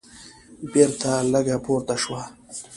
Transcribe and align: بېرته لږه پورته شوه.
بېرته 0.73 1.11
لږه 1.31 1.57
پورته 1.65 1.95
شوه. 2.03 2.23